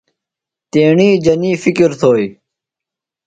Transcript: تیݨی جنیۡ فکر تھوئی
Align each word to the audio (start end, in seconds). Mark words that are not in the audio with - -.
تیݨی 0.71 1.09
جنیۡ 1.25 1.57
فکر 1.63 1.89
تھوئی 1.99 2.27